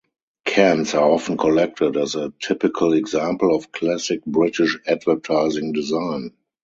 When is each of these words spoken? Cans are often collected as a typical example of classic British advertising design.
Cans 0.45 0.95
are 0.95 1.11
often 1.11 1.37
collected 1.37 1.95
as 1.95 2.15
a 2.15 2.33
typical 2.41 2.93
example 2.93 3.55
of 3.55 3.71
classic 3.71 4.25
British 4.25 4.75
advertising 4.87 5.73
design. 5.73 6.31